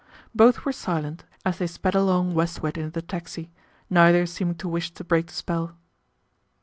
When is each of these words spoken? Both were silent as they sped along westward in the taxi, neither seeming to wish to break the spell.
Both 0.33 0.65
were 0.65 0.71
silent 0.71 1.25
as 1.45 1.59
they 1.59 1.67
sped 1.67 1.93
along 1.93 2.33
westward 2.33 2.75
in 2.75 2.89
the 2.89 3.03
taxi, 3.03 3.51
neither 3.87 4.25
seeming 4.25 4.55
to 4.55 4.67
wish 4.67 4.89
to 4.95 5.03
break 5.03 5.27
the 5.27 5.33
spell. 5.33 5.75